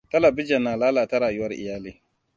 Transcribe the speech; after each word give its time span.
Talabijan 0.11 0.63
na 0.65 0.73
lalata 0.81 1.15
rayuwar 1.21 1.53
iyali. 1.61 1.91